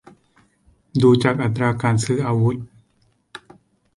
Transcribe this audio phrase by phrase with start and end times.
[1.01, 2.55] ดูจากอัตราการซื้ออาวุธ